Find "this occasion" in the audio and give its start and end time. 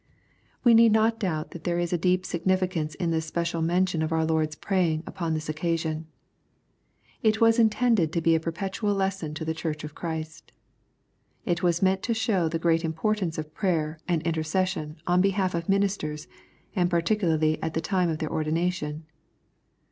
5.35-6.07